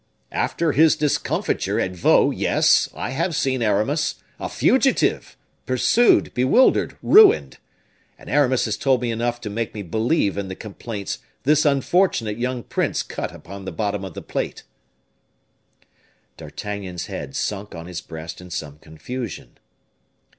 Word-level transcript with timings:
"After 0.31 0.71
his 0.71 0.95
discomfiture 0.95 1.79
at 1.79 1.91
Vaux, 1.95 2.35
yes; 2.35 2.89
I 2.95 3.11
have 3.11 3.35
seen 3.35 3.61
Aramis, 3.61 4.15
a 4.39 4.49
fugitive, 4.49 5.37
pursued, 5.67 6.33
bewildered, 6.33 6.97
ruined; 7.03 7.59
and 8.17 8.27
Aramis 8.27 8.65
has 8.65 8.77
told 8.77 9.03
me 9.03 9.11
enough 9.11 9.39
to 9.41 9.49
make 9.51 9.75
me 9.75 9.83
believe 9.83 10.39
in 10.39 10.47
the 10.47 10.55
complaints 10.55 11.19
this 11.43 11.65
unfortunate 11.65 12.39
young 12.39 12.63
prince 12.63 13.03
cut 13.03 13.31
upon 13.31 13.65
the 13.65 13.71
bottom 13.71 14.03
of 14.03 14.15
the 14.15 14.23
plate." 14.23 14.63
D'Artagnan's 16.35 17.05
head 17.05 17.35
sunk 17.35 17.75
on 17.75 17.85
his 17.85 18.01
breast 18.01 18.41
in 18.41 18.49
some 18.49 18.79
confusion. 18.79 19.59